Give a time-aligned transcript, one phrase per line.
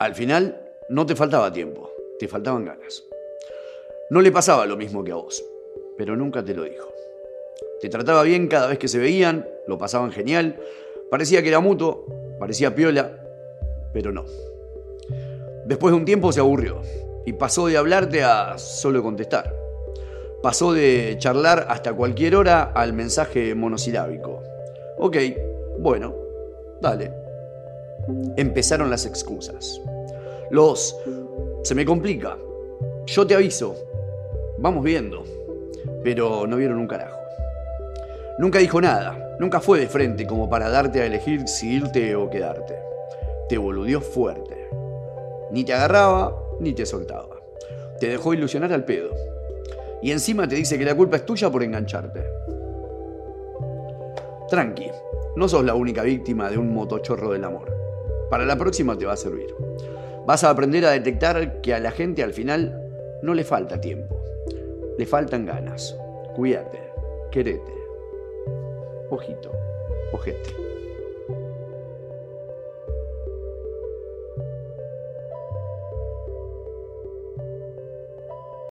[0.00, 0.56] Al final,
[0.90, 1.90] no te faltaba tiempo,
[2.20, 3.02] te faltaban ganas.
[4.10, 5.44] No le pasaba lo mismo que a vos,
[5.96, 6.88] pero nunca te lo dijo.
[7.80, 10.56] Te trataba bien cada vez que se veían, lo pasaban genial,
[11.10, 12.06] parecía que era mutuo,
[12.38, 13.10] parecía piola,
[13.92, 14.24] pero no.
[15.66, 16.80] Después de un tiempo se aburrió
[17.26, 19.52] y pasó de hablarte a solo contestar.
[20.44, 24.44] Pasó de charlar hasta cualquier hora al mensaje monosilábico.
[24.98, 25.16] Ok,
[25.80, 26.14] bueno,
[26.80, 27.10] dale.
[28.36, 29.82] Empezaron las excusas.
[30.50, 30.96] Los...
[31.62, 32.36] Se me complica.
[33.06, 33.76] Yo te aviso.
[34.58, 35.24] Vamos viendo.
[36.02, 37.18] Pero no vieron un carajo.
[38.38, 39.36] Nunca dijo nada.
[39.38, 42.76] Nunca fue de frente como para darte a elegir si irte o quedarte.
[43.48, 44.68] Te boludeó fuerte.
[45.50, 47.36] Ni te agarraba, ni te soltaba.
[48.00, 49.10] Te dejó ilusionar al pedo.
[50.02, 52.24] Y encima te dice que la culpa es tuya por engancharte.
[54.48, 54.90] Tranqui,
[55.36, 57.74] no sos la única víctima de un motochorro del amor.
[58.30, 59.54] Para la próxima te va a servir.
[60.28, 62.78] Vas a aprender a detectar que a la gente al final
[63.22, 64.20] no le falta tiempo.
[64.98, 65.96] Le faltan ganas.
[66.36, 66.78] Cuídate,
[67.30, 67.72] querete.
[69.08, 69.50] Ojito,
[70.12, 70.54] ojete.